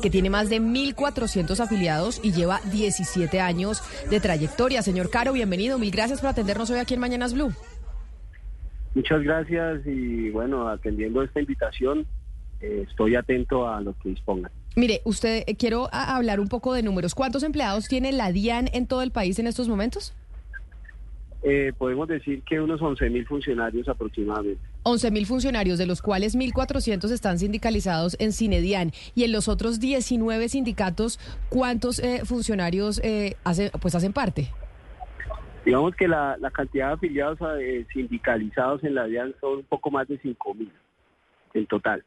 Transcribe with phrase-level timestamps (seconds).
[0.00, 4.80] Que tiene más de 1.400 afiliados y lleva 17 años de trayectoria.
[4.80, 5.78] Señor Caro, bienvenido.
[5.78, 7.52] Mil gracias por atendernos hoy aquí en Mañanas Blue.
[8.94, 12.06] Muchas gracias y bueno, atendiendo esta invitación,
[12.62, 14.50] eh, estoy atento a lo que dispongan.
[14.76, 17.14] Mire, usted, eh, quiero a- hablar un poco de números.
[17.14, 20.14] ¿Cuántos empleados tiene la DIAN en todo el país en estos momentos?
[21.42, 24.62] Eh, podemos decir que unos 11 mil funcionarios aproximadamente.
[24.84, 28.92] 11 mil funcionarios, de los cuales 1.400 están sindicalizados en Cinedian.
[29.14, 31.18] Y en los otros 19 sindicatos,
[31.48, 34.50] ¿cuántos eh, funcionarios eh, hace- pues hacen parte?
[35.64, 40.06] Digamos que la, cantidad de afiliados eh, sindicalizados en la DIAN son un poco más
[40.06, 40.70] de 5 mil
[41.54, 42.04] en total.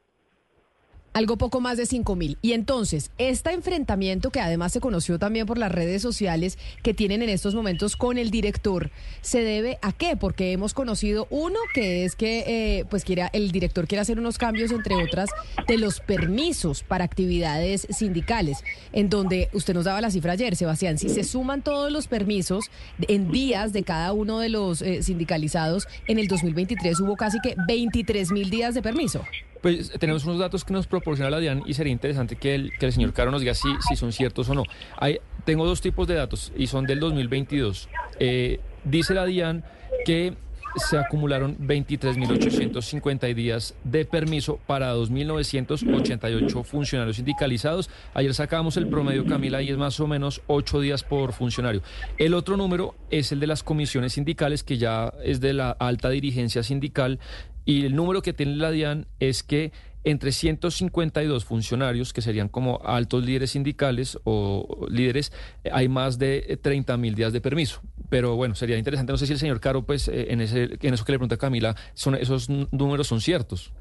[1.18, 2.38] Algo poco más de 5 mil.
[2.44, 7.24] Y entonces, este enfrentamiento, que además se conoció también por las redes sociales que tienen
[7.24, 10.16] en estos momentos con el director, ¿se debe a qué?
[10.16, 14.38] Porque hemos conocido uno que es que eh, pues quiera, el director quiere hacer unos
[14.38, 15.32] cambios, entre otras,
[15.68, 21.00] de los permisos para actividades sindicales, en donde usted nos daba la cifra ayer, Sebastián,
[21.00, 22.66] si se suman todos los permisos
[23.08, 27.56] en días de cada uno de los eh, sindicalizados, en el 2023 hubo casi que
[27.68, 29.24] 23 mil días de permiso.
[29.62, 32.86] Pues tenemos unos datos que nos proporciona la DIAN y sería interesante que el, que
[32.86, 34.64] el señor Caro nos diga si, si son ciertos o no.
[34.98, 37.90] Hay, tengo dos tipos de datos y son del 2022.
[38.20, 39.64] Eh, dice la DIAN
[40.06, 40.34] que
[40.76, 47.90] se acumularon 23.850 días de permiso para 2.988 funcionarios sindicalizados.
[48.14, 51.82] Ayer sacamos el promedio, Camila, y es más o menos 8 días por funcionario.
[52.18, 56.10] El otro número es el de las comisiones sindicales, que ya es de la alta
[56.10, 57.20] dirigencia sindical.
[57.68, 59.74] Y el número que tiene la DIAN es que
[60.06, 65.34] entre 152 funcionarios, que serían como altos líderes sindicales o líderes,
[65.66, 67.82] eh, hay más de 30 mil días de permiso.
[68.10, 70.94] Pero bueno, sería interesante, no sé si el señor Caro, pues eh, en, ese, en
[70.94, 73.74] eso que le pregunta Camila, esos números son ciertos.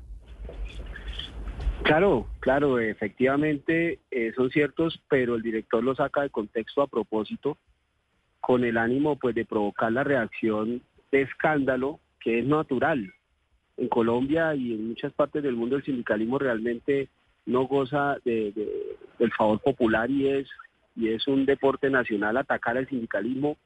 [1.84, 7.56] Claro, claro, efectivamente eh, son ciertos, pero el director lo saca de contexto a propósito
[8.40, 10.82] con el ánimo pues de provocar la reacción
[11.12, 13.12] de escándalo que es natural.
[13.76, 17.08] En Colombia y en muchas partes del mundo el sindicalismo realmente
[17.44, 20.48] no goza de- de- del favor popular y es,
[20.96, 23.56] y es un deporte nacional atacar al sindicalismo.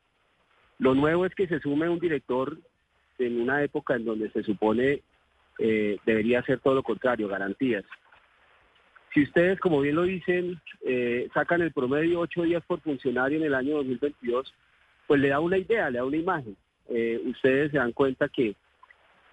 [0.78, 2.58] Lo nuevo es que se sume un director
[3.18, 5.02] en una época en donde se supone
[5.62, 7.84] eh, debería ser todo lo contrario, garantías.
[9.12, 13.44] Si ustedes, como bien lo dicen, eh, sacan el promedio ocho días por funcionario en
[13.44, 14.54] el año 2022,
[15.06, 16.56] pues le da una idea, le da una imagen.
[16.88, 18.54] Eh, ustedes se dan cuenta que,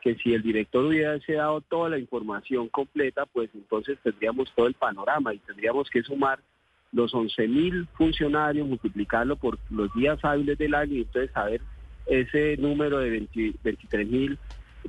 [0.02, 4.74] que si el director hubiese dado toda la información completa, pues entonces tendríamos todo el
[4.74, 6.40] panorama y tendríamos que sumar
[6.92, 11.62] los 11 mil funcionarios, multiplicarlo por los días hábiles del año y entonces saber
[12.06, 13.28] ese número de
[13.64, 14.40] 23 mil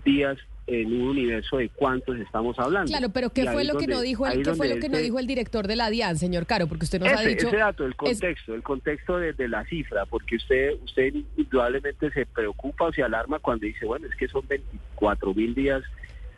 [0.05, 2.91] días en un universo de cuántos estamos hablando.
[2.91, 5.05] Claro, pero ¿qué fue lo que no dijo el qué fue lo que no ese-
[5.05, 6.67] dijo el director de la DIAN, señor Caro?
[6.67, 9.49] Porque usted nos ha ese, dicho ese dato, el es- contexto, el contexto de, de
[9.49, 14.15] la cifra, porque usted, usted indudablemente se preocupa o se alarma cuando dice, bueno, es
[14.17, 15.83] que son 24 mil días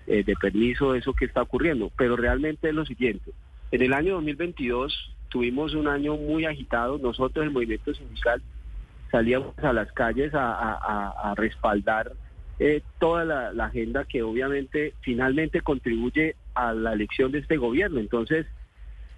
[0.07, 3.33] eh, de permiso, eso que está ocurriendo, pero realmente es lo siguiente.
[3.73, 8.41] En el año 2022 tuvimos un año muy agitado, nosotros el movimiento sindical
[9.11, 12.13] salíamos a las calles a, a- a- a respaldar
[12.61, 18.01] eh, toda la, agenda que obviamente finalmente contribuye a la elección de este gobierno.
[18.01, 18.47] Entonces,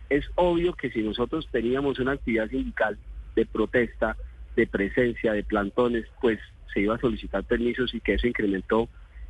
[0.08, 2.97] es obvio que si nosotros teníamos una actividad sindical
[3.34, 4.16] de protesta,
[4.54, 6.38] de presencia, de plantones, pues
[6.72, 8.88] se iba a solicitar permisos y que eso incrementó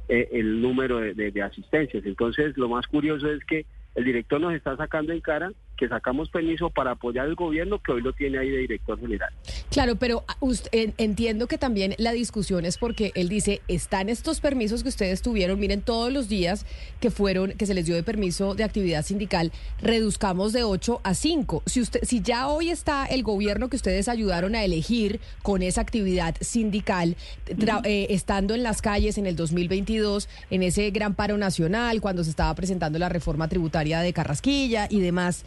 [0.08, 2.04] eh, el número de- de asistencias.
[2.04, 6.28] Entonces, lo más curioso es que el director nos está sacando en cara que sacamos
[6.30, 9.32] permiso para apoyar al gobierno que hoy lo tiene ahí de director general.
[9.70, 14.40] Claro, pero ust- en- entiendo que también la discusión es porque él dice, están estos
[14.40, 16.66] permisos que ustedes tuvieron, miren todos los días
[17.00, 21.14] que fueron, que se les dio de permiso de actividad sindical, reduzcamos de 8 a
[21.14, 21.62] 5.
[21.66, 25.80] Si usted, si ya hoy está el gobierno que ustedes ayudaron a elegir con esa
[25.80, 27.16] actividad sindical,
[27.46, 32.22] tra- eh, estando en las calles en el 2022, en ese gran paro nacional, cuando
[32.22, 35.44] se estaba presentando la reforma tributaria de Carrasquilla y demás,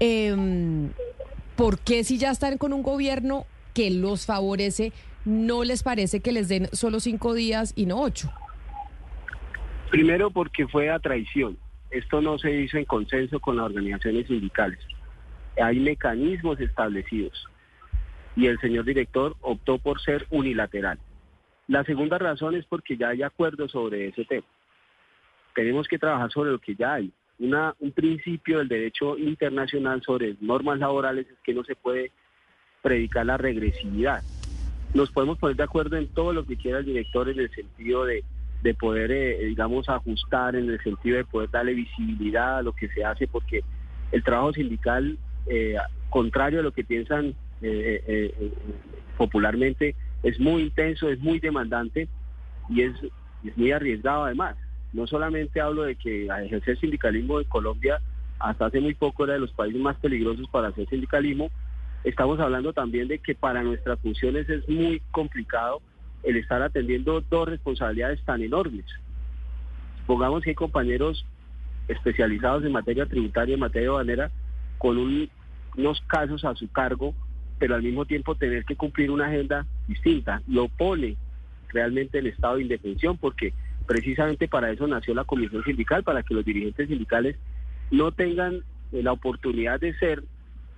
[0.00, 0.90] em,
[1.56, 4.92] ¿por qué si ya están con un gobierno que los favorece,
[5.24, 8.30] no les parece que les den solo cinco días y no ocho?
[9.90, 11.58] Primero porque fue a traición.
[11.90, 14.78] Esto no se hizo en consenso con las organizaciones sindicales.
[15.60, 17.46] Hay mecanismos establecidos
[18.34, 20.98] y el señor director optó por ser unilateral.
[21.68, 24.46] La segunda razón es porque ya hay acuerdos sobre ese tema.
[25.54, 27.10] Tenemos que trabajar sobre lo que ya hay.
[27.38, 32.10] Un principio del derecho internacional sobre normas laborales es que no se puede
[32.82, 34.22] predicar la regresividad.
[34.94, 38.06] Nos podemos poner de acuerdo en todo lo que quiera el director en el sentido
[38.06, 38.24] de,
[38.62, 42.88] de poder, eh, digamos, ajustar, en el sentido de poder darle visibilidad a lo que
[42.88, 43.62] se hace, porque
[44.12, 45.76] el trabajo sindical, eh,
[46.08, 48.32] contrario a lo que piensan eh,
[49.18, 52.08] popularmente, es muy intenso, es muy demandante
[52.70, 52.94] y es,
[53.44, 54.56] es muy arriesgado además.
[54.96, 58.00] No solamente hablo de que ejercer sindicalismo en Colombia
[58.38, 61.50] hasta hace muy poco era de los países más peligrosos para hacer sindicalismo,
[62.02, 65.82] estamos hablando también de que para nuestras funciones es muy complicado
[66.22, 68.86] el estar atendiendo dos responsabilidades tan enormes.
[70.06, 71.26] Pongamos que hay compañeros
[71.88, 74.30] especializados en materia tributaria en materia banera
[74.78, 77.14] con unos casos a su cargo
[77.58, 80.42] pero al mismo tiempo tener que cumplir una agenda distinta.
[80.46, 81.16] Lo pone
[81.68, 83.52] realmente el estado de indefensión porque
[83.86, 87.36] precisamente para eso nació la comisión sindical, para que los dirigentes sindicales
[87.90, 88.62] no tengan
[88.92, 90.22] eh, la oportunidad de ser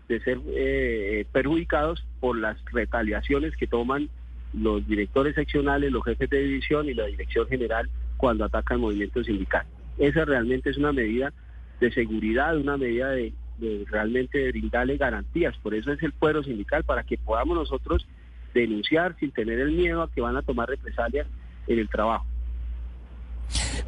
[0.09, 4.09] de ser eh, perjudicados por las retaliaciones que toman
[4.55, 9.23] los directores seccionales, los jefes de división y la dirección general cuando atacan el movimiento
[9.23, 9.67] sindical.
[9.99, 11.35] Esa realmente es una medida
[11.79, 15.55] de seguridad, una medida de, de realmente brindarle garantías.
[15.59, 18.07] Por eso es el fuero sindical, para que podamos nosotros
[18.55, 21.27] denunciar sin tener el miedo a que van a tomar represalias
[21.67, 22.27] en el trabajo.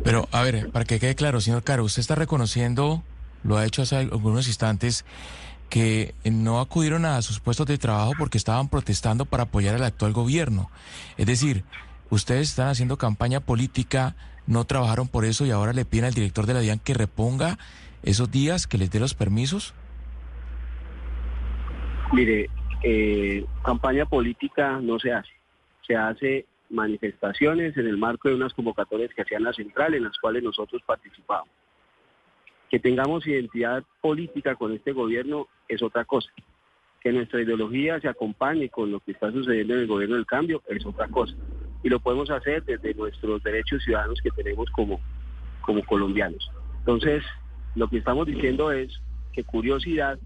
[0.03, 3.03] Pero, a ver, para que quede claro, señor Caro, usted está reconociendo,
[3.43, 5.05] lo ha hecho hace algunos instantes,
[5.69, 10.13] que no acudieron a sus puestos de trabajo porque estaban protestando para apoyar al actual
[10.13, 10.71] gobierno.
[11.17, 11.65] Es decir,
[12.11, 14.17] ustedes están haciendo campaña política,
[14.47, 17.59] no trabajaron por eso y ahora le piden al director de la DIAN que reponga
[18.03, 19.75] esos días, que les dé los permisos?
[22.13, 22.51] Mire,
[22.83, 25.31] eh, campaña política no se hace.
[25.87, 30.17] Se hace manifestaciones en el marco de unas convocatorias que hacían la central en las
[30.19, 31.49] cuales nosotros participamos.
[32.71, 36.31] Que tengamos identidad política con este gobierno es otra cosa.
[37.01, 40.63] Que nuestra ideología se acompañe con lo que está sucediendo en el gobierno del cambio
[40.69, 41.35] es otra cosa.
[41.83, 45.01] Y lo podemos hacer desde nuestros derechos ciudadanos que tenemos como,
[45.63, 46.51] como colombianos.
[46.79, 47.25] Entonces,
[47.75, 49.01] lo que estamos diciendo es
[49.33, 50.19] que curiosidad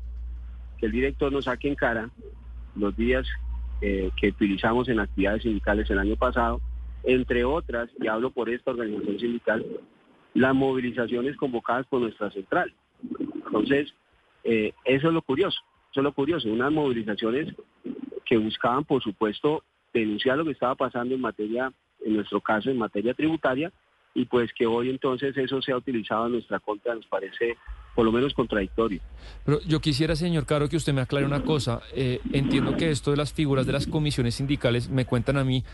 [0.78, 2.10] que el director nos saque en cara
[2.74, 3.26] los días
[4.16, 6.60] que utilizamos en actividades sindicales el año pasado,
[7.02, 9.64] entre otras, y hablo por esta organización sindical,
[10.32, 12.72] las movilizaciones convocadas por nuestra central.
[13.46, 13.94] Entonces,
[14.42, 15.60] eh, eso es lo curioso,
[15.90, 17.54] eso es lo curioso, unas movilizaciones
[18.24, 21.72] que buscaban, por supuesto, denunciar lo que estaba pasando en materia,
[22.04, 23.70] en nuestro caso, en materia tributaria,
[24.14, 27.56] y pues que hoy entonces eso se ha utilizado en nuestra contra nos parece
[27.94, 29.00] por lo menos contradictorio.
[29.44, 31.80] Pero yo quisiera, señor Caro, que usted me aclare una cosa.
[31.94, 35.64] Eh, entiendo que esto de las figuras de las comisiones sindicales me cuentan a mí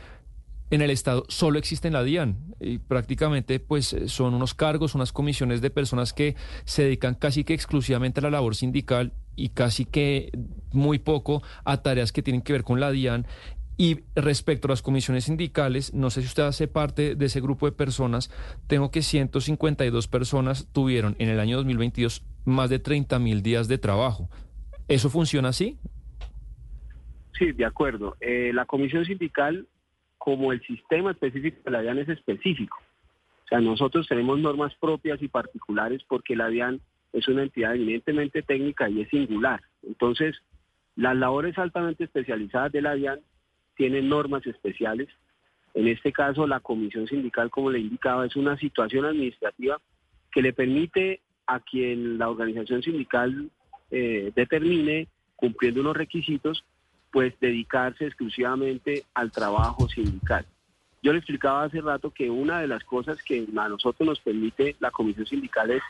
[0.71, 5.13] en el Estado solo existe en la DIAN y prácticamente pues son unos cargos, unas
[5.13, 9.85] comisiones de personas que se dedican casi que exclusivamente a la labor sindical y casi
[9.85, 10.31] que
[10.73, 13.27] muy poco a tareas que tienen que ver con la DIAN
[13.81, 17.65] y respecto a las comisiones sindicales, no sé si usted hace parte de ese grupo
[17.65, 18.29] de personas,
[18.67, 23.79] tengo que 152 personas tuvieron en el año 2022 más de 30 mil días de
[23.79, 24.29] trabajo.
[24.87, 25.79] ¿Eso funciona así?
[27.39, 28.19] Sí, de acuerdo.
[28.21, 29.67] Eh, la comisión sindical,
[30.19, 32.77] como el sistema específico de la DIAN es específico.
[33.47, 36.83] O sea, nosotros tenemos normas propias y particulares porque la DIAN
[37.15, 39.63] es una entidad eminentemente técnica y es singular.
[39.83, 40.37] Entonces,
[40.97, 43.21] las labores altamente especializadas de la DIAN
[43.81, 45.09] tienen normas especiales.
[45.73, 49.81] En este caso, la comisión sindical, como le indicaba, es una situación administrativa
[50.31, 53.51] que le permite a quien la organización sindical
[53.91, 56.63] eh, determine, cumpliendo unos requisitos,
[57.11, 60.45] pues dedicarse exclusivamente al trabajo sindical.
[61.03, 64.77] Yo le explicaba hace rato que una de las cosas que a nosotros nos permite
[64.79, 65.83] la comisión sindical es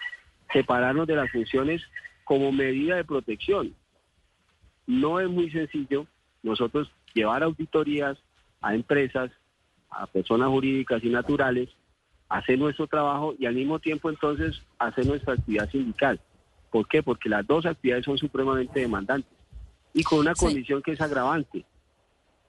[0.52, 1.82] separarnos de las funciones
[2.22, 3.74] como medida de protección.
[4.86, 6.06] No es muy sencillo
[6.44, 8.18] nosotros llevar auditorías
[8.60, 9.30] a empresas,
[9.90, 11.68] a personas jurídicas y naturales,
[12.28, 16.20] hacer nuestro trabajo y al mismo tiempo entonces hacer nuestra actividad sindical.
[16.70, 17.02] ¿Por qué?
[17.02, 19.32] Porque las dos actividades son supremamente demandantes
[19.92, 21.64] y con una condición que es agravante.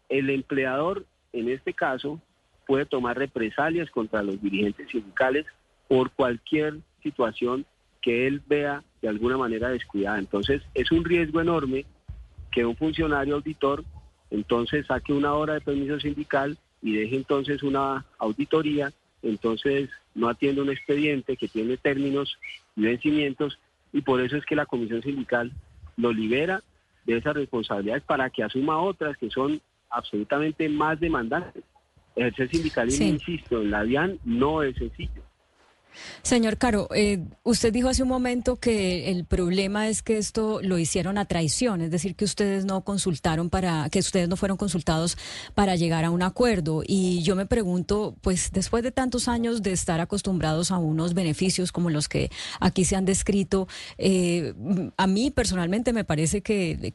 [0.10, 2.22] El empleador, en este caso,
[2.68, 5.46] puede tomar represalias contra los dirigentes sindicales
[5.88, 7.66] por cualquier situación
[8.02, 10.20] que él vea de alguna manera descuidada.
[10.20, 11.86] Entonces, es un riesgo enorme
[12.52, 13.84] que un funcionario auditor
[14.32, 20.62] entonces saque una hora de permiso sindical y deje entonces una auditoría entonces no atiende
[20.62, 22.38] un expediente que tiene términos
[22.76, 23.60] y vencimientos
[23.94, 25.52] y por eso es que la comisión sindical
[25.98, 26.64] lo libera
[27.06, 31.64] de esas responsabilidades para que asuma otras que son absolutamente más demandantes.
[32.16, 33.12] Ejercer sindicalismo, Sí.
[33.14, 35.22] insisto, en la DIAN no es sencillo.
[36.24, 40.78] Señor Caro, eh, usted dijo hace un momento que el problema es que esto lo
[40.78, 45.18] hicieron a traición, es decir, que ustedes no consultaron para, que ustedes no fueron consultados
[45.56, 46.84] para llegar a un acuerdo.
[46.86, 51.72] Y yo me pregunto, pues después de tantos años de estar acostumbrados a unos beneficios
[51.72, 52.30] como los que
[52.60, 53.68] aquí se han descrito,
[53.98, 54.54] eh,
[54.98, 56.92] a mí personalmente me parece que,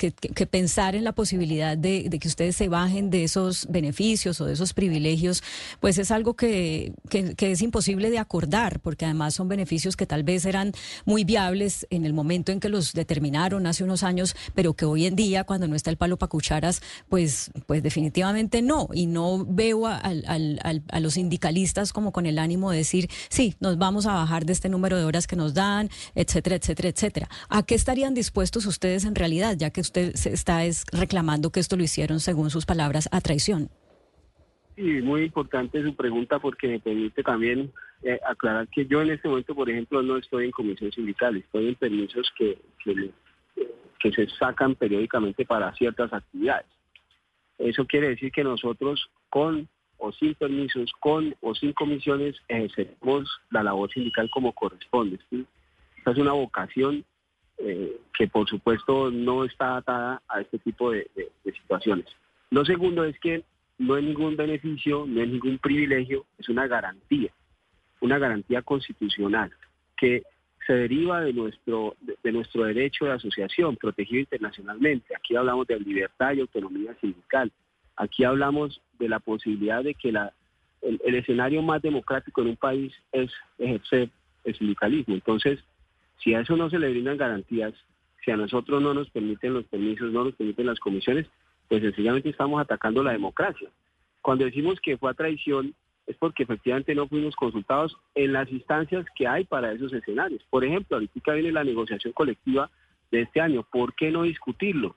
[0.51, 4.73] pensar en la posibilidad de, que ustedes se bajen de esos beneficios o de esos
[4.73, 5.43] privilegios,
[5.81, 10.45] pues es algo que es imposible de acordar, porque además son beneficios que tal vez
[10.47, 10.71] eran
[11.05, 15.07] muy viables en el momento en que los determinaron hace unos años, pero que hoy
[15.07, 18.89] en día, cuando no está el palo para cucharas, pues, pues definitivamente no.
[18.95, 23.57] Y no veo a, al- a los sindicalistas como con el ánimo de decir, sí,
[23.59, 27.29] nos vamos a bajar de este número de horas que nos dan, etcétera, etcétera, etcétera.
[27.49, 31.59] ¿A qué estarían dispuestos ustedes en realidad, ya que usted se está es reclamando que
[31.59, 33.69] esto lo hicieron, según sus palabras, a traición?
[34.77, 39.29] Y muy importante su pregunta porque me permite también eh, aclarar que yo en este
[39.29, 43.11] momento, por ejemplo, no estoy en comisión sindical, estoy en permisos que, que,
[43.99, 46.67] que se sacan periódicamente para ciertas actividades.
[47.59, 49.67] Eso quiere decir que nosotros con
[49.99, 55.19] o sin permisos, con o sin comisiones, ejercemos la labor sindical como corresponde.
[55.31, 55.47] ¿sí?
[55.97, 57.03] Esta es una vocación
[57.57, 62.05] eh, que por supuesto no está atada a este tipo de, de- de situaciones.
[62.51, 63.43] Lo segundo es que
[63.79, 67.31] no es ningún beneficio, no es ningún privilegio, es una garantía,
[68.01, 69.53] una garantía constitucional
[69.97, 70.23] que
[70.67, 75.15] se deriva de nuestro, de, nuestro derecho de asociación protegido internacionalmente.
[75.15, 77.53] Aquí hablamos de libertad y autonomía sindical.
[77.97, 80.33] Aquí hablamos de la posibilidad de que la,
[80.83, 84.11] el, el escenario más democrático en un país es ejercer
[84.45, 85.15] el sindicalismo.
[85.15, 85.61] Entonces,
[86.23, 87.75] si a eso no se le brindan garantías,
[88.25, 91.27] si a nosotros no nos permiten los permisos, no nos permiten las comisiones,
[91.69, 93.69] pues sencillamente estamos atacando la democracia.
[94.23, 95.75] Cuando decimos que fue a traición,
[96.07, 100.43] es porque efectivamente no fuimos consultados en las instancias que hay para esos escenarios.
[100.51, 102.71] Por ejemplo, ahorita viene la negociación colectiva
[103.11, 103.65] de este año.
[103.65, 104.97] ¿Por qué no discutirlo?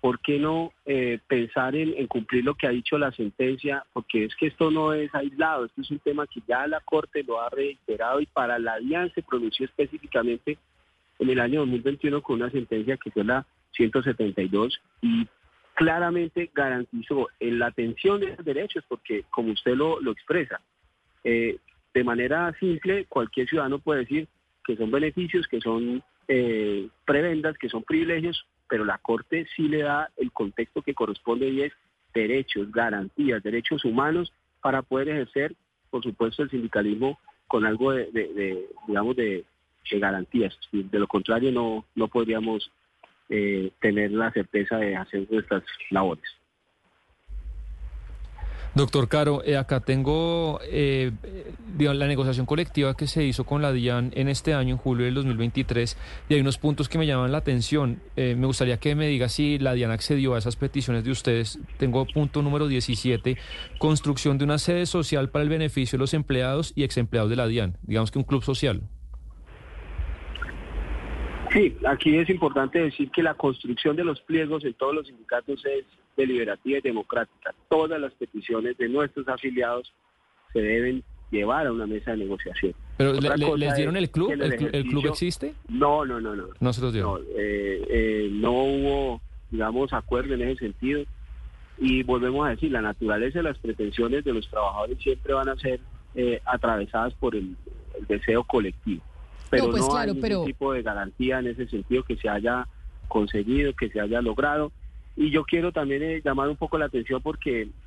[0.00, 3.84] ¿Por qué no eh, pensar en, en cumplir lo que ha dicho la sentencia?
[3.92, 7.22] Porque es que esto no es aislado, esto es un tema que ya la Corte
[7.22, 10.58] lo ha reiterado y para la DIAN se pronunció específicamente
[11.20, 13.46] en el año 2021 con una sentencia que fue la
[13.76, 15.26] 172 y
[15.74, 20.60] claramente garantizó en la atención de los derechos, porque como usted lo, lo expresa,
[21.24, 21.56] eh,
[21.94, 24.28] de manera simple cualquier ciudadano puede decir
[24.64, 29.82] que son beneficios, que son eh, prebendas, que son privilegios, pero la Corte sí le
[29.82, 31.72] da el contexto que corresponde y es
[32.14, 35.54] derechos, garantías, derechos humanos para poder ejercer,
[35.90, 39.44] por supuesto, el sindicalismo con algo de, digamos, de,
[39.90, 40.56] de garantías.
[40.70, 42.70] De lo contrario, no, no podríamos
[43.32, 46.24] eh, tener la certeza de hacer nuestras labores.
[48.74, 53.70] Doctor Caro, eh, acá tengo eh, eh, la negociación colectiva que se hizo con la
[53.70, 55.98] DIAN en este año, en julio del 2023,
[56.30, 58.00] y hay unos puntos que me llaman la atención.
[58.16, 61.58] Eh, me gustaría que me diga si la DIAN accedió a esas peticiones de ustedes.
[61.76, 63.36] Tengo punto número 17,
[63.78, 67.46] construcción de una sede social para el beneficio de los empleados y exempleados de la
[67.46, 68.80] DIAN, digamos que un club social.
[71.52, 75.64] Sí, aquí es importante decir que la construcción de los pliegos en todos los sindicatos
[75.66, 75.84] es
[76.16, 77.54] deliberativa y democrática.
[77.68, 79.92] Todas las peticiones de nuestros afiliados
[80.52, 82.74] se deben llevar a una mesa de negociación.
[82.96, 84.30] Pero le- ¿les dieron el club?
[84.30, 85.54] ¿El, clu- el club existe?
[85.68, 86.48] No, no, no, no.
[86.60, 87.22] No se los No, dieron.
[87.36, 91.04] eh, eh, no hubo, digamos, acuerdo en ese sentido.
[91.78, 95.56] Y volvemos a decir, la naturaleza de las pretensiones de los trabajadores siempre van a
[95.56, 95.80] ser
[96.14, 97.56] eh, atravesadas por el,
[97.98, 99.02] el deseo colectivo.
[99.52, 102.28] Pero no, pues hay claro, ningún pero- tipo de garantía en ese sentido que se
[102.28, 102.66] haya
[103.06, 104.72] conseguido, que se haya logrado.
[105.14, 107.68] Y yo quiero también eh, llamar un poco la atención porque,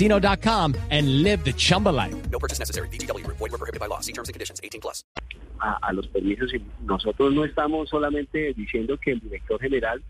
[0.00, 2.14] ChumbaCasino.com and live the Chumba life.
[2.30, 2.88] No purchase necessary.
[2.88, 3.38] VGW Group.
[3.38, 4.00] Void were prohibited by law.
[4.00, 4.60] See terms and conditions.
[4.62, 5.02] 18 plus.
[5.60, 10.02] a, a los permisos y nosotros no estamos solamente diciendo que el director general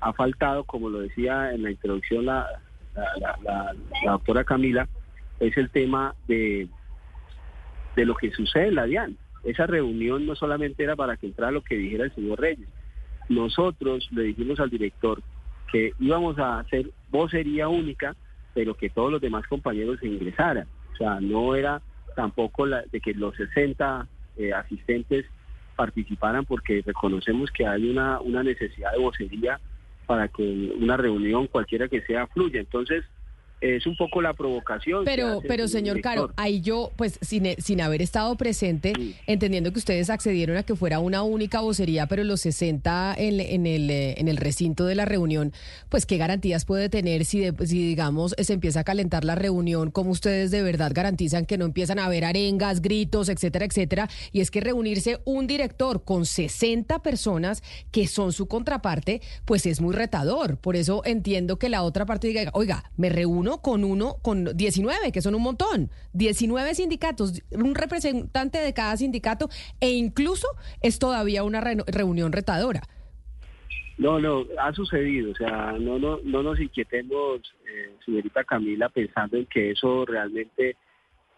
[0.00, 2.46] ha faltado, como lo decía en la introducción la,
[2.94, 4.86] la, la- la- la doctora Camila,
[5.40, 6.68] es el tema de,
[7.96, 9.16] de lo que sucede en la DIAN.
[9.42, 12.68] Esa reunión no solamente era para que entrara lo que dijera el señor Reyes.
[13.30, 15.22] Nosotros le dijimos al director
[15.72, 18.14] que íbamos a hacer vocería única,
[18.54, 20.66] pero que todos los demás compañeros ingresaran.
[20.92, 21.82] O sea, no era
[22.14, 24.06] tampoco la, de que los 60
[24.36, 25.26] eh, asistentes
[25.76, 29.60] participaran porque reconocemos que hay una, una necesidad de vocería
[30.06, 32.60] para que una reunión, cualquiera que sea, fluya.
[32.60, 33.04] Entonces,
[33.64, 35.04] es un poco la provocación.
[35.04, 38.92] Pero, pero señor Caro, ahí yo, pues sin, sin haber estado presente,
[39.26, 43.66] entendiendo que ustedes accedieron a que fuera una única vocería, pero los 60 en, en,
[43.66, 45.52] el, eh, en el recinto de la reunión,
[45.88, 50.10] pues qué garantías puede tener si, si digamos, se empieza a calentar la reunión, cómo
[50.10, 54.08] ustedes de verdad garantizan que no empiezan a haber arengas, gritos, etcétera, etcétera.
[54.32, 59.80] Y es que reunirse un director con 60 personas que son su contraparte, pues es
[59.80, 60.58] muy retador.
[60.58, 65.12] Por eso entiendo que la otra parte diga, oiga, me reúno con uno, con 19,
[65.12, 69.48] que son un montón, 19 sindicatos, un representante de cada sindicato,
[69.80, 70.48] e incluso
[70.80, 72.82] es todavía una reunión retadora.
[73.96, 79.36] No, no, ha sucedido, o sea, no, no, no nos inquietemos, eh, señorita Camila, pensando
[79.36, 80.76] en que eso realmente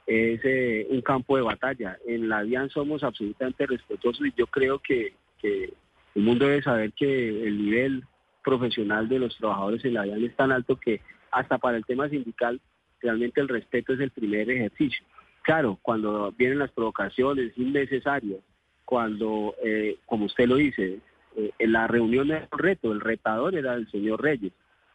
[0.06, 1.98] es eh, un campo de batalla.
[2.06, 5.74] En la DIAN somos absolutamente respetuosos y yo creo que, que
[6.14, 8.04] el mundo debe saber que el nivel
[8.42, 11.02] profesional de los trabajadores en la DIAN es tan alto que
[11.36, 12.60] hasta para el tema sindical,
[13.00, 15.04] realmente el respeto es el primer ejercicio.
[15.42, 18.40] Claro, cuando vienen las provocaciones innecesarias,
[18.86, 21.00] cuando, eh, como usted lo dice,
[21.36, 24.52] eh, en la reunión era un reto, el retador era el señor Reyes.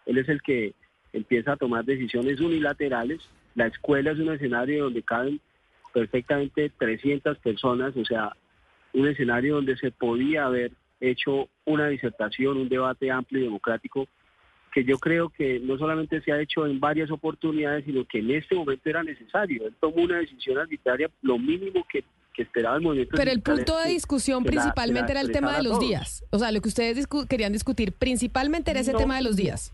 [0.08, 0.74] Él es el que
[1.14, 3.22] empieza a tomar decisiones unilaterales.
[3.54, 5.40] La escuela es un escenario donde caben
[5.94, 8.36] perfectamente 300 personas, o sea,
[8.94, 14.08] un escenario donde se podía haber hecho una disertación, un debate amplio y democrático
[14.72, 18.32] que yo creo que no solamente se ha hecho en varias oportunidades, sino que en
[18.32, 19.68] este momento era necesario.
[19.68, 22.04] Él tomó una decisión arbitraria, lo mínimo que,
[22.38, 23.16] esperaba el movimiento.
[23.16, 26.26] Pero el punto de discusión principalmente era el tema de los días.
[26.32, 29.72] O sea, lo que ustedes querían discutir principalmente era ese tema de los días.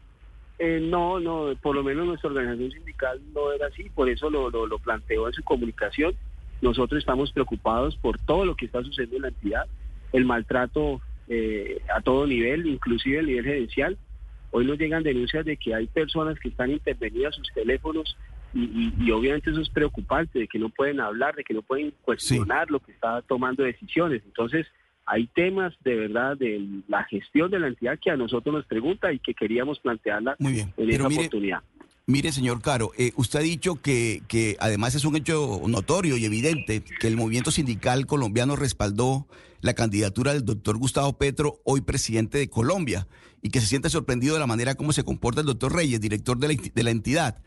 [0.60, 4.50] Eh, no, no, por lo menos nuestra organización sindical no era así, por eso lo,
[4.50, 6.14] lo, planteó en su comunicación.
[6.62, 9.66] Nosotros estamos preocupados por todo lo que está sucediendo en la entidad,
[10.12, 13.98] el maltrato eh, a todo nivel, inclusive el nivel gerencial
[14.52, 18.18] Hoy nos llegan denuncias de que hay personas que están intervenidas sus teléfonos
[18.54, 22.72] y, obviamente eso es preocupante, de que no pueden hablar, de que no pueden cuestionar
[22.72, 24.24] lo que está tomando decisiones.
[24.26, 24.66] Entonces,
[25.06, 29.12] hay temas de verdad de la gestión de la entidad que a nosotros nos pregunta
[29.14, 30.74] y que queríamos plantearla Muy bien.
[30.76, 31.60] en esta oportunidad.
[32.08, 36.26] Mire, señor Caro, eh, usted ha dicho que, que además es un hecho notorio y
[36.26, 39.28] evidente que el movimiento sindical colombiano respaldó
[39.62, 43.08] la candidatura del doctor Gustavo Petro, hoy presidente de Colombia,
[43.48, 46.38] y que se siente sorprendido de la manera como se comporta el doctor Reyes, director
[46.38, 47.42] de la, de la entidad.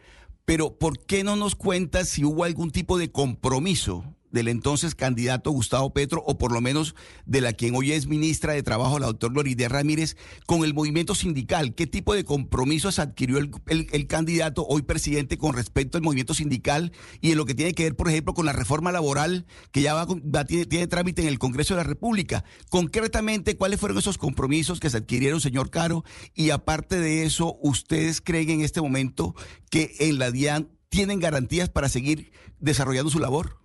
[0.47, 5.51] Pero, ¿por qué no nos cuenta si hubo algún tipo de compromiso del entonces candidato
[5.51, 6.95] Gustavo Petro, o por lo menos
[7.27, 10.17] de la quien hoy es ministra de Trabajo, la doctora Gloria Ramírez,
[10.47, 11.75] con el movimiento sindical.
[11.75, 17.33] ¿Qué tipo de compromisos adquirió el, candidato, hoy presidente, con respecto al movimiento sindical y
[17.33, 20.07] en lo que tiene que ver, por ejemplo, con la reforma laboral que ya va,
[20.47, 22.45] tiene, tiene, trámite en el Congreso de la República?
[22.69, 26.05] Concretamente, ¿cuáles fueron esos compromisos que se adquirieron, señor Caro?
[26.35, 29.35] Y aparte de eso, ¿ustedes creen en este momento
[29.71, 33.60] que en la DIAN tienen garantías para seguir desarrollando su labor?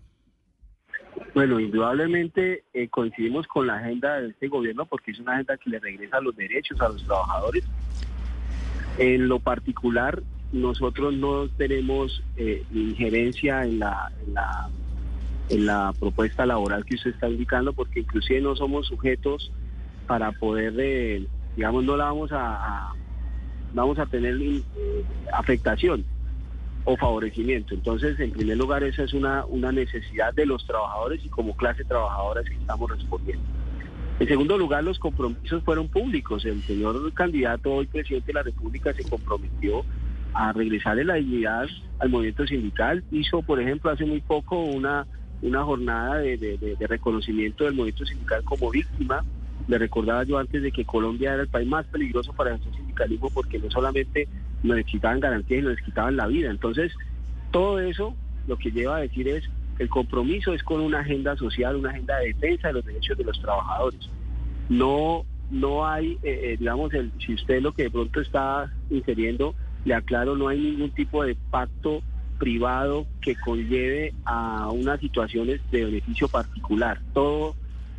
[1.36, 5.69] Bueno, indudablemente eh, coincidimos con la agenda de este gobierno porque es una agenda que
[5.69, 7.65] le regresa los derechos a los trabajadores.
[8.98, 14.13] En lo particular, nosotros no tenemos eh, injerencia en la,
[15.50, 19.52] en la, propuesta laboral que usted está indicando porque inclusive no somos sujetos
[20.08, 22.93] para poder, eh, digamos, no la vamos a,
[23.74, 24.39] vamos a tener
[25.34, 26.06] afectación
[26.86, 27.74] o favorecimiento.
[27.74, 31.84] Entonces, en primer lugar, esa es una, una necesidad de los trabajadores y como clase
[31.84, 33.43] trabajadora es que estamos respondiendo.
[34.19, 36.45] En segundo lugar, los compromisos fueron públicos.
[36.45, 39.84] El señor candidato, hoy presidente de la República, se comprometió
[40.34, 41.65] a regresar en la dignidad
[42.00, 43.04] al movimiento sindical.
[43.12, 45.06] Hizo, por ejemplo, hace muy poco una,
[45.41, 49.26] una jornada de reconocimiento del movimiento sindical como víctima.
[49.67, 53.30] Le recordaba yo antes de que Colombia era el país más peligroso para el sindicalismo
[53.30, 54.28] porque no solamente
[54.63, 56.49] nos quitaban garantías nos quitaban la vida.
[56.49, 56.93] Entonces,
[57.51, 58.15] todo eso
[58.47, 59.43] lo que lleva a decir es
[59.80, 63.23] el compromiso es con una agenda social, una agenda de defensa de los derechos de
[63.23, 63.99] los trabajadores.
[64.69, 69.54] No, no hay, eh, eh, digamos, el, si usted lo que de pronto está infiriendo,
[69.84, 72.01] le aclaro, no hay ningún tipo de pacto
[72.39, 76.99] privado que conlleve a unas situaciones de beneficio particular.
[77.13, 77.56] Todo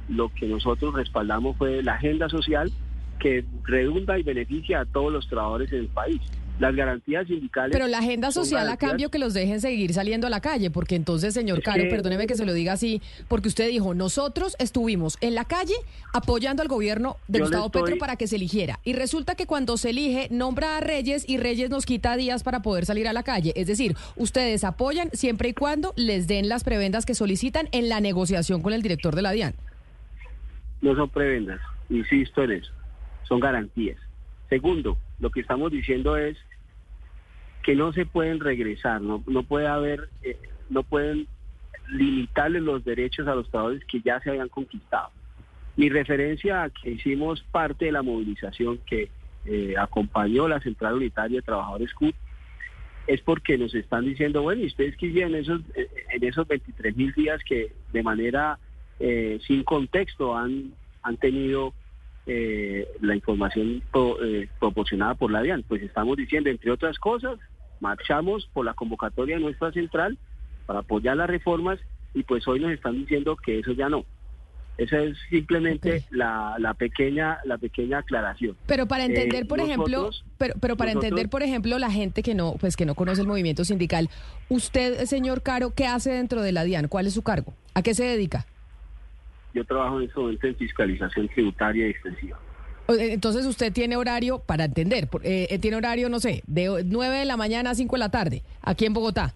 [0.09, 2.71] lo que nosotros respaldamos fue la agenda social
[3.19, 6.21] que redunda y beneficia a todos los trabajadores en el país.
[6.59, 7.71] Las garantías sindicales.
[7.71, 10.95] Pero la agenda social a cambio que los dejen seguir saliendo a la calle, porque
[10.95, 15.19] entonces, señor Caro, que- perdóneme que se lo diga así, porque usted dijo, nosotros estuvimos
[15.21, 15.75] en la calle
[16.15, 18.81] apoyando al gobierno de Yo Gustavo Petro para que se eligiera.
[18.85, 22.63] Y resulta que cuando se elige, nombra a Reyes y Reyes nos quita días para
[22.63, 23.53] poder salir a la calle.
[23.55, 28.01] Es decir, ustedes apoyan siempre y cuando les den las prebendas que solicitan en la
[28.01, 29.55] negociación con el director de la DIAN.
[30.87, 32.73] No son prebendas, insisto en eso,
[33.25, 33.99] son garantías.
[34.49, 36.39] Segundo, lo que estamos diciendo es
[37.65, 40.39] que no se pueden regresar, no, puede haber, eh,
[40.71, 41.27] no pueden
[41.89, 45.11] limitarle los derechos a los trabajadores que ya se habían conquistado.
[45.75, 49.11] Mi referencia a que hicimos parte de la movilización que
[49.45, 52.15] eh, acompañó la Central Unitaria de Trabajadores CUT
[53.09, 57.13] es porque nos están diciendo, bueno, ¿y ustedes qué esos, eh, en esos 23 mil
[57.13, 58.59] días que de manera
[59.01, 61.73] eh, sin contexto han, han tenido
[62.27, 65.65] eh, la información pro- eh, proporcionada por la DIAN?
[65.69, 67.39] Pues estamos diciendo, entre otras cosas,
[67.81, 70.19] marchamos por la convocatoria de nuestra central
[70.67, 71.79] para apoyar las reformas
[72.15, 74.05] y pues hoy nos están diciendo que eso ya no.
[74.79, 78.57] Esa es simplemente la, la pequeña la pequeña aclaración.
[78.67, 82.23] Pero para entender, Eh, por ejemplo, pero, pero para nosotros- entender, por ejemplo, la gente
[82.23, 84.11] que no, pues que no conoce el movimiento sindical,
[84.51, 86.89] usted, señor Caro, ¿qué hace dentro de la DIAN?
[86.89, 87.55] ¿Cuál es su cargo?
[87.73, 88.45] ¿A qué se dedica?
[89.57, 92.39] Yo trabajo en este momento en fiscalización tributaria y extensiva.
[92.89, 97.17] Eh, Entonces usted tiene horario, para entender, eh, eh, tiene horario, no sé, de 9
[97.17, 99.33] de la mañana a 5 de la tarde, aquí en Bogotá.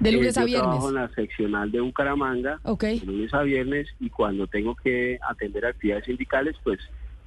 [0.00, 0.68] De Eh, lunes a yo viernes.
[0.70, 2.84] trabajo en la seccional de Bucaramanga, Ok.
[2.84, 6.78] de lunes a viernes, y cuando tengo que atender actividades sindicales, pues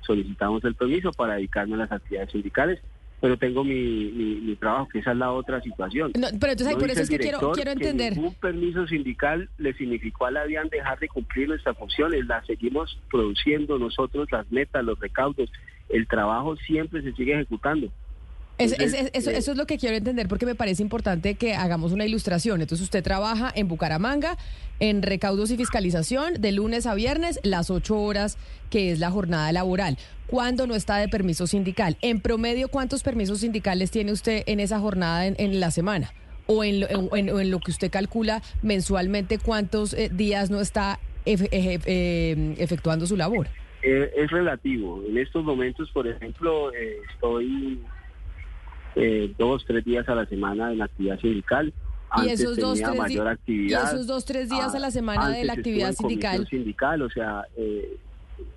[0.01, 2.79] solicitamos el permiso para dedicarme a las actividades sindicales,
[3.21, 6.11] pero tengo mi, mi, mi trabajo, que esa es la otra situación.
[6.17, 8.17] No, pero entonces, No por eso es que quiero, quiero que entender.
[8.17, 12.25] Ningún permiso sindical le significó a la DIAN dejar de cumplir nuestras funciones.
[12.25, 15.51] Las seguimos produciendo nosotros, las metas, los recaudos.
[15.89, 17.89] El trabajo siempre se sigue ejecutando.
[18.63, 20.81] Es- es- Entonces, es- eso, eh, eso es lo que quiero entender porque me parece
[20.83, 22.61] importante que hagamos una ilustración.
[22.61, 24.37] Entonces usted trabaja en Bucaramanga,
[24.79, 28.37] en recaudos y fiscalización, de lunes a viernes, las ocho horas
[28.69, 29.97] que es la jornada laboral.
[30.27, 31.97] ¿Cuándo no está de permiso sindical?
[32.01, 36.13] En promedio, ¿cuántos permisos sindicales tiene usted en esa jornada en, en la semana?
[36.47, 40.49] O en, lo- en- en- o en lo que usted calcula mensualmente, ¿cuántos eh, días
[40.49, 43.47] no está efe- eje- eh, efectuando su labor?
[43.83, 45.01] Es relativo.
[45.09, 47.79] En estos momentos, por ejemplo, eh, estoy
[48.95, 51.73] eh, dos, tres días a la semana en la actividad sindical.
[52.17, 53.83] Y Antes esos dos, tenía mayor y actividad.
[53.93, 56.45] esos dos, tres días a la semana de la actividad sindical.
[56.49, 57.97] sindical, o sea, eh,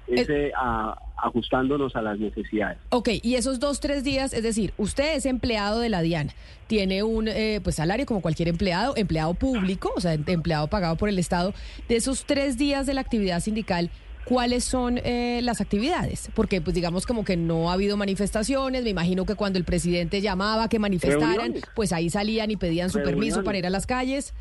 [0.08, 2.78] ese, a- ajustándonos a las necesidades.
[2.90, 6.30] Ok, y esos dos, tres días, es decir, usted es empleado de la DIAN,
[6.66, 10.96] tiene un eh, pues salario como cualquier empleado, empleado público, o sea, em- empleado pagado
[10.96, 11.54] por el Estado.
[11.88, 13.90] De esos tres días de la actividad sindical,
[14.24, 16.30] ¿cuáles son eh, las actividades?
[16.34, 20.20] Porque, pues digamos como que no ha habido manifestaciones, me imagino que cuando el presidente
[20.20, 21.62] llamaba que manifestaran, Reuniones.
[21.74, 24.34] pues ahí salían y pedían su permiso para ir a las calles.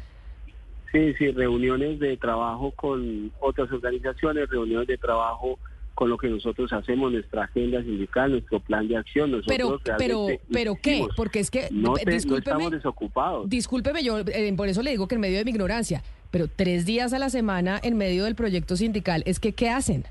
[0.91, 5.58] Sí, sí, reuniones de trabajo con otras organizaciones, reuniones de trabajo
[5.96, 9.32] con lo que nosotros hacemos, nuestra agenda sindical, nuestro plan de acción.
[9.32, 11.06] Nosotros Pero, pero, pero ¿qué?
[11.15, 13.50] Porque es que, no, eh, te- no discúlpeme, estamos desocupados.
[13.50, 16.88] Discúlpeme, yo eh, por eso le digo que en medio de mi ignorancia, pero tres
[16.88, 20.04] días a la semana en medio del proyecto sindical, es que ¿qué hacen?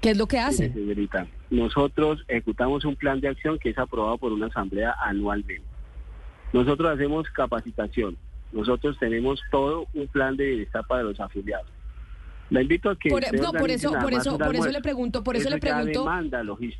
[0.00, 0.74] ¿Qué es lo que hacen?
[0.74, 5.62] señorita, nosotros ejecutamos un plan de acción que es aprobado por una asamblea anualmente.
[6.52, 8.16] Nosotros hacemos capacitación.
[8.50, 11.68] Nosotros tenemos todo un plan de bienestar para los afiliados.
[12.50, 15.24] La invito a que Por- usted no, por eso, por eso, por eso le pregunto,
[15.24, 16.04] por eso, le pregunto,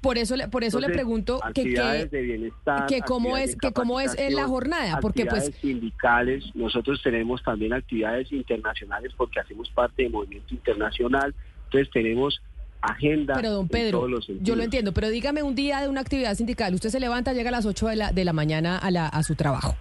[0.02, 3.72] por eso le, por eso le pregunto que, que de bienestar, que cómo es- que
[3.72, 9.70] cómo es, eh, la jornada, porque, pues- sindicales, nosotros tenemos también actividades internacionales porque hacemos
[9.70, 12.40] parte del movimiento internacional, entonces tenemos
[12.82, 13.34] agenda.
[13.34, 14.06] Pero don en Pedro,
[14.42, 17.48] yo lo entiendo, pero dígame un día de una actividad sindical, usted se levanta, llega
[17.48, 19.74] a las 8 de la, de la mañana a, la, a su trabajo.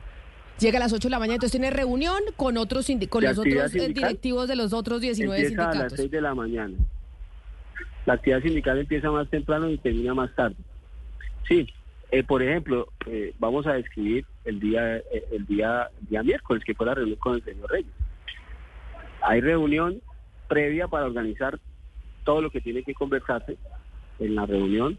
[0.60, 3.38] Llega a las 8 de la mañana, entonces tiene reunión con otros con ¿De los
[3.38, 3.94] otros eh, sindical?
[3.94, 5.98] directivos de los otros 19 Empieza a las sindicatos.
[5.98, 6.78] 6 de la mañana.
[8.06, 10.56] La actividad sindical empieza más temprano y termina más tarde.
[11.48, 11.68] Sí,
[12.12, 16.64] eh, por ejemplo, eh, vamos a describir el día, eh, el día, el día miércoles
[16.64, 17.92] que fue la reunión con el señor Reyes.
[19.22, 20.02] Hay reunión
[20.48, 21.60] previa para organizar
[22.24, 23.58] todo lo que tiene que conversarse
[24.20, 24.98] en la reunión.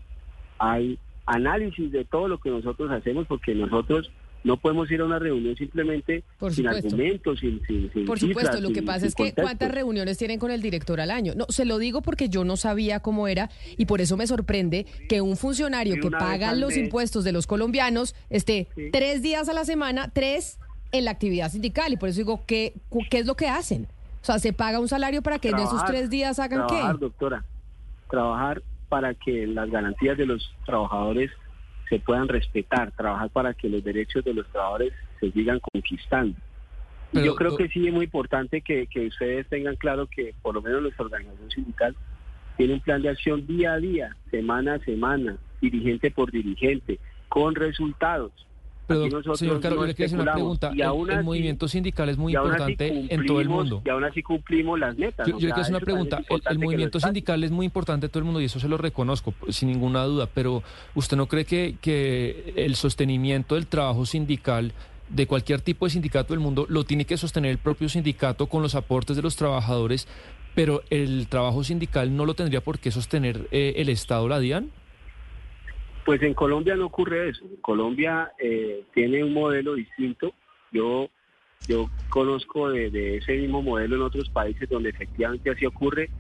[0.59, 4.11] Hay análisis de todo lo que nosotros hacemos porque nosotros
[4.45, 8.45] no podemos ir a una reunión simplemente Por sin argumentos, sin, sin, sin Por cifras,
[8.45, 11.33] supuesto, lo que pasa es que cuántas reuniones tienen con el director al año.
[11.35, 14.87] No, se lo digo porque yo no sabía cómo era y por eso me sorprende
[15.09, 16.79] que un funcionario Sí, que paga los mes.
[16.79, 18.91] impuestos de los colombianos esté Sí.
[18.93, 20.59] tres días a la semana, tres
[20.93, 22.75] en la actividad sindical y por eso digo, ¿qué,
[23.11, 23.89] qué es lo que hacen?
[24.23, 26.95] O sea, ¿se paga un salario para que en esos Trabajar, tres días hagan trabajar,
[26.97, 27.01] qué?
[27.01, 27.45] doctora.
[28.11, 31.31] Trabajar para que las garantías de los trabajadores
[31.89, 36.37] se puedan respetar, trabajar para que los derechos de los trabajadores se sigan conquistando.
[37.13, 40.35] Y Pero, yo creo que sí es muy importante que, que ustedes tengan claro que
[40.43, 41.97] por lo menos nuestra organización sindical
[42.57, 47.55] tiene un plan de acción día a día, semana a semana, dirigente por dirigente, con
[47.55, 48.33] resultados.
[48.87, 50.71] Pero, señor Caro, no yo le quiero hacer una pregunta.
[50.75, 53.83] Y El, aún el así- movimiento sindical es muy importante en todo el mundo.
[53.85, 55.27] Y aún así cumplimos las metas.
[55.27, 56.23] Yo, le quiero hacer una pregunta.
[56.51, 59.35] El, movimiento sindical es muy importante en todo el mundo y eso se lo reconozco,
[59.49, 60.29] sin ninguna duda.
[60.33, 60.63] Pero
[60.95, 64.73] ¿usted no cree que, que el sostenimiento del trabajo sindical
[65.09, 68.63] de cualquier tipo de sindicato del mundo lo tiene que sostener el propio sindicato con
[68.63, 70.09] los aportes de los trabajadores,
[70.55, 74.71] pero el trabajo sindical no lo tendría por qué sostener eh, el Estado, la DIAN?
[76.05, 77.45] Pues en Colombia no ocurre eso.
[77.63, 80.33] Colombia eh, tiene un modelo distinto.
[80.73, 81.09] Yo
[81.67, 86.11] yo conozco de, ese mismo modelo en otros países donde efectivamente así ocurre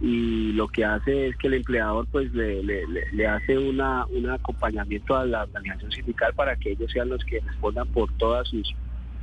[0.00, 5.16] y lo que hace es que el empleador pues le, le- hace una, un acompañamiento
[5.16, 8.74] a la organización sindical para que ellos sean los que respondan por todas sus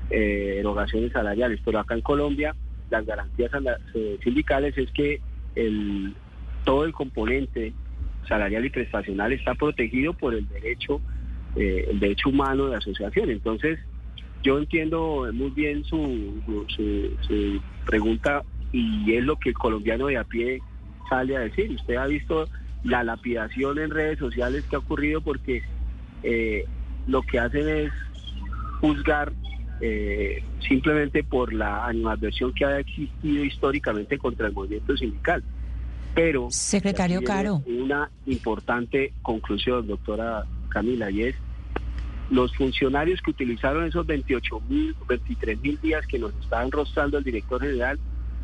[0.09, 1.59] eh, erogaciones salariales.
[1.63, 2.55] Pero acá en Colombia
[2.89, 3.51] las garantías
[3.93, 5.21] eh, sindicales es que
[5.55, 6.13] el,
[6.63, 7.73] todo el componente
[8.29, 11.01] salarial y prestacional está protegido por el derecho,
[11.55, 13.29] eh, el derecho humano de asociación.
[13.29, 13.79] Entonces,
[14.43, 20.17] yo entiendo muy bien su, su, su- pregunta y es lo que el colombiano de
[20.17, 20.61] a pie
[21.09, 21.71] sale a decir.
[21.71, 22.47] Usted ha visto
[22.83, 25.63] la lapidación en redes sociales que ha ocurrido porque
[26.23, 26.65] eh,
[27.07, 27.91] lo que hacen es
[28.79, 29.33] juzgar
[29.81, 35.43] eh, simplemente por la animadversión que ha existido históricamente contra el movimiento sindical.
[36.15, 37.63] Pero Secretario Caro.
[37.65, 41.35] Una importante conclusión, doctora Camila, y es
[42.29, 47.23] los funcionarios que utilizaron esos 28 mil, 23 mil días que nos está enrostrando el
[47.23, 47.99] director general,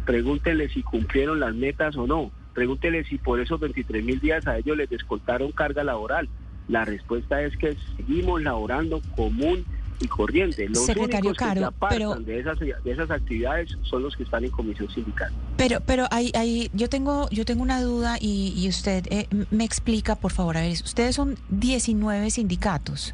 [0.06, 2.32] pregúntenle si cumplieron las metas o no.
[2.54, 6.30] Pregúntenle si por esos 23 mil días a ellos les descontaron carga laboral.
[6.68, 9.66] La respuesta es que seguimos laborando común
[10.00, 10.68] y corriente.
[10.70, 14.24] Los Secretario únicos que se apartan pero- de, esas, de esas actividades son los que
[14.24, 15.32] están en comisión sindical.
[15.58, 19.64] Pero, pero ahí, ahí, yo tengo, yo tengo una duda y, y usted eh, me
[19.64, 23.14] explica, por favor, a ver, ustedes son 19 sindicatos.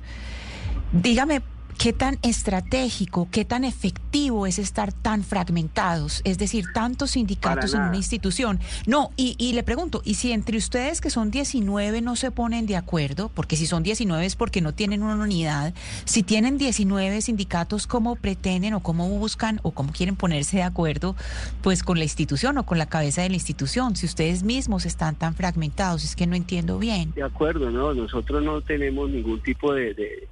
[0.94, 1.42] Dígame,
[1.78, 6.22] ¿qué tan estratégico, qué tan efectivo es estar tan fragmentados?
[6.24, 8.60] Es decir, tantos sindicatos en una institución.
[8.86, 12.66] No, y, y le pregunto, ¿y si entre ustedes que son 19 no se ponen
[12.66, 13.30] de acuerdo?
[13.34, 15.74] Porque si son 19 es porque no tienen una unidad.
[16.06, 21.16] Si tienen 19 sindicatos, ¿cómo pretenden o cómo buscan o cómo quieren ponerse de acuerdo
[21.62, 23.96] pues con la institución o con la cabeza de la institución?
[23.96, 27.12] Si ustedes mismos están tan fragmentados, es que no entiendo bien.
[27.16, 30.28] De acuerdo, no, nosotros no tenemos ningún tipo de, de-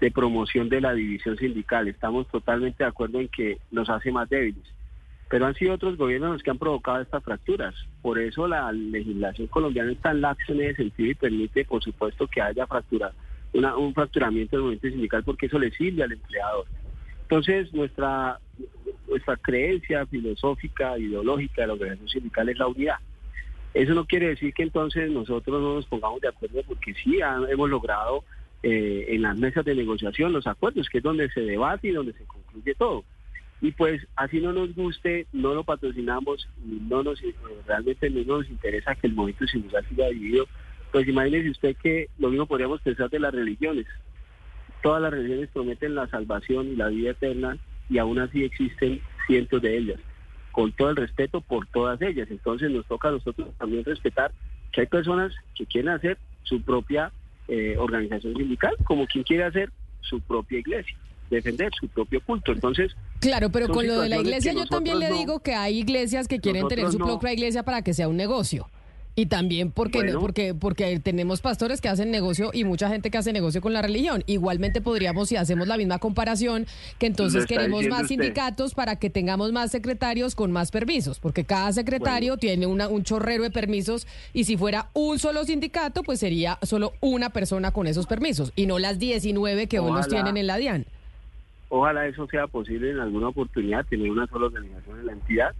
[0.00, 1.88] de promoción de la división sindical.
[1.88, 4.64] Estamos totalmente de acuerdo en que nos hace más débiles.
[5.28, 7.74] Pero han sido otros gobiernos los que han provocado estas fracturas.
[8.02, 12.26] Por eso la legislación colombiana es tan laxa en ese sentido y permite, por supuesto,
[12.28, 13.12] que haya fractura,
[13.52, 16.66] una- un fracturamiento del movimiento sindical porque eso le sirve al empleador.
[17.22, 18.38] Entonces, nuestra,
[19.08, 22.96] nuestra creencia filosófica, ideológica de la organización sindical es la unidad.
[23.74, 27.68] Eso no quiere decir que entonces nosotros no nos pongamos de acuerdo, porque sí hemos
[27.68, 28.24] logrado
[28.62, 32.12] eh, en las mesas de negociación los acuerdos, que es donde se debate y donde
[32.12, 33.04] se concluye todo.
[33.60, 37.34] Y pues así no nos guste, no lo patrocinamos, no nos eh,
[37.66, 40.46] realmente no nos interesa que el movimiento sindical siga dividido.
[40.92, 43.86] Pues imagínese usted que lo mismo podríamos pensar de las religiones.
[44.82, 47.56] Todas las religiones prometen la salvación y la vida eterna
[47.88, 50.00] y aún así existen cientos de ellas
[50.56, 52.28] con todo el respeto por todas ellas.
[52.30, 54.32] Entonces nos toca a nosotros también respetar
[54.72, 57.12] que hay personas que quieren hacer su propia
[57.48, 60.96] eh, organización sindical, como quien quiere hacer su propia iglesia,
[61.30, 62.52] defender su propio culto.
[62.52, 66.28] Entonces, Claro, pero con lo de la iglesia yo también le digo que hay iglesias
[66.28, 67.06] que quieren tener su no.
[67.06, 68.68] propia iglesia para que sea un negocio.
[69.18, 70.20] Y también porque, Bueno.
[70.20, 73.80] porque, porque tenemos pastores que hacen negocio y mucha gente que hace negocio con la
[73.80, 74.22] religión.
[74.26, 76.66] Igualmente podríamos, si hacemos la misma comparación,
[76.98, 78.08] que entonces queremos más usted.
[78.08, 83.04] sindicatos para que tengamos más secretarios con más permisos, porque cada secretario tiene una, un
[83.04, 87.86] chorrero de permisos y si fuera un solo sindicato, pues sería solo una persona con
[87.86, 90.84] esos permisos y no las 19 que hoy los tienen en la DIAN.
[91.70, 95.54] ojalá eso sea posible en alguna oportunidad, tener una sola organización en la entidad.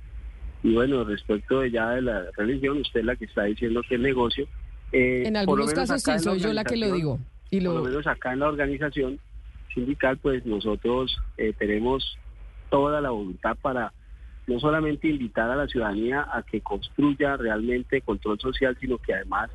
[0.67, 3.95] Y bueno, respecto de ya de la religión, usted es la que está diciendo que
[3.95, 4.49] es negocio.
[4.91, 7.21] eh, En por algunos casos sí, soy yo la que lo digo.
[7.51, 9.21] Y por lo lo, menos acá en la organización
[9.73, 12.19] sindical, pues nosotros eh, tenemos
[12.69, 13.93] toda la voluntad para
[14.49, 19.51] no solamente invitar a la ciudadanía a que construya realmente control social, sino que además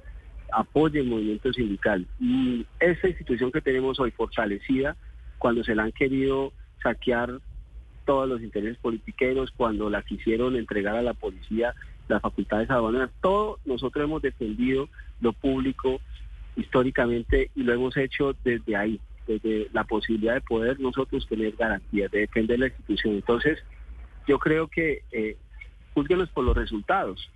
[0.53, 2.07] apoye el movimiento sindical.
[2.21, 4.95] Y esta institución que tenemos hoy fortalecida,
[5.39, 7.41] cuando se la han querido saquear
[8.05, 11.73] todos los intereses politiqueros, cuando la quisieron entregar a la policía
[12.07, 14.89] las facultades aduaneras, todo nosotros hemos defendido
[15.21, 16.01] lo público
[16.55, 22.11] históricamente y lo hemos hecho desde ahí, desde la posibilidad de poder nosotros tener garantías,
[22.11, 23.15] de defender la institución.
[23.15, 23.59] Entonces,
[24.27, 25.37] yo creo que eh,
[25.93, 27.29] juzguenos por los resultados,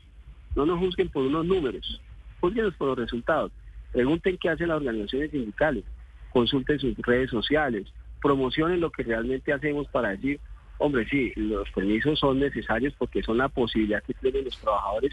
[0.55, 2.01] no nos juzguen por unos números,
[2.39, 3.51] juzguenos por los resultados.
[3.91, 5.83] Pregunten qué hacen las organizaciones sindicales,
[6.31, 7.87] consulten sus redes sociales,
[8.21, 10.39] promocionen lo que realmente hacemos para decir,
[10.77, 15.11] hombre, sí, los permisos son necesarios porque son la posibilidad que tienen los trabajadores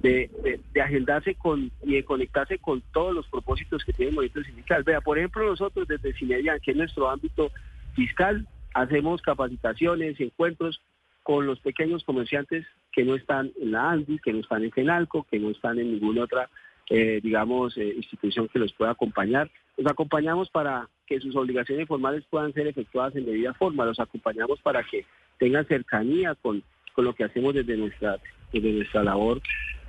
[0.00, 4.42] de, de, agendarse con y de conectarse con todos los propósitos que tiene el movimiento
[4.42, 4.82] sindical.
[4.84, 7.50] Vea, por ejemplo, nosotros desde Cinedian, que es nuestro ámbito
[7.94, 10.80] fiscal, hacemos capacitaciones, encuentros
[11.22, 15.26] con los pequeños comerciantes que no están en la ANDI, que no están en FENALCO,
[15.30, 16.50] que no están en ninguna otra,
[16.90, 19.50] eh, digamos, eh, institución que los pueda acompañar.
[19.76, 23.84] Los acompañamos para que sus obligaciones formales puedan ser efectuadas en debida forma.
[23.84, 25.04] Los acompañamos para que
[25.38, 26.62] tengan cercanía con,
[26.94, 28.18] con lo que hacemos desde nuestra,
[28.52, 29.40] desde nuestra labor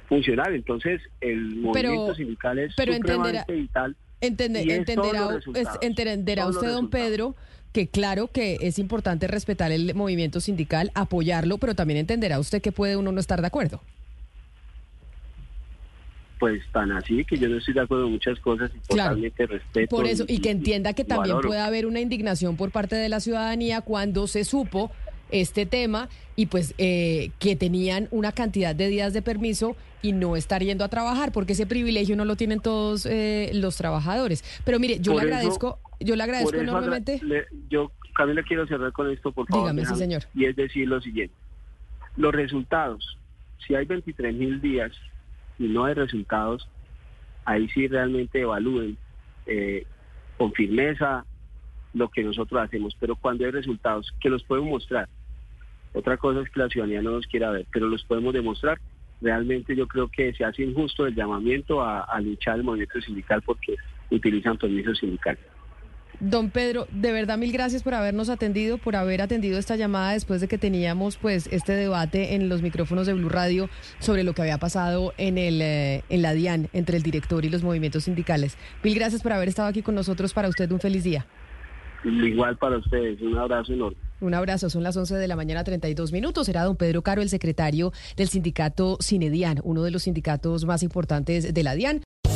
[0.09, 0.53] funcional.
[0.53, 3.95] Entonces, el movimiento sindical es pero supremamente entenderá- vital.
[4.21, 6.89] Entender- y es entenderá, es- usted, don.
[6.89, 7.35] Pedro,
[7.73, 12.71] que claro que es importante respetar el movimiento sindical, apoyarlo, pero también entenderá usted que
[12.71, 13.81] puede uno no estar de acuerdo.
[16.39, 19.11] Pues tan así que yo no estoy de acuerdo en muchas cosas y Claro.
[19.11, 19.95] totalmente respeto.
[19.95, 21.47] Por eso, y que entienda que también valoro.
[21.49, 24.91] puede haber una indignación por parte de la ciudadanía cuando se supo
[25.31, 30.35] este tema y pues eh, que tenían una cantidad de días de permiso y no
[30.35, 34.43] estar yendo a trabajar, porque ese privilegio no lo tienen todos eh, los trabajadores.
[34.65, 37.21] Pero mire, yo Por le eso- agradezco, yo le agradezco enormemente.
[37.23, 39.71] le- yo, Camila, quiero cerrar con esto, por favor.
[39.71, 40.23] Dígame, sí, señor.
[40.35, 41.33] Y es decir lo siguiente.
[42.17, 43.17] Los resultados.
[43.65, 44.91] Si hay 23 mil días
[45.59, 46.67] y no hay resultados,
[47.45, 48.97] ahí sí realmente evalúen
[49.45, 49.85] eh,
[50.37, 51.25] con firmeza
[51.93, 52.95] lo que nosotros hacemos.
[52.99, 55.07] Pero cuando hay resultados, que los podemos mostrar.
[55.93, 58.79] Otra cosa es que la ciudadanía no los quiera ver, pero los podemos demostrar.
[59.21, 63.41] Realmente yo creo que se hace injusto el llamamiento a, a luchar el movimiento sindical
[63.43, 63.75] porque
[64.09, 65.52] utilizan permisos sindicales.
[66.19, 70.41] Don Pedro, de verdad mil gracias por habernos atendido, por haber atendido esta llamada después
[70.41, 74.41] de que teníamos pues este debate en los micrófonos de Blue Radio sobre lo que
[74.41, 78.57] había pasado en el eh, en la DIAN entre el director y los movimientos sindicales.
[78.83, 80.33] Mil gracias por haber estado aquí con nosotros.
[80.33, 81.25] Para usted un feliz día.
[82.03, 83.97] Igual para ustedes, un abrazo enorme.
[84.19, 86.45] Un abrazo, son las 11 de la mañana, 32 minutos.
[86.45, 91.53] Será don Pedro Caro, el secretario del sindicato Cinedian, uno de los sindicatos más importantes
[91.53, 92.01] de la DIAN.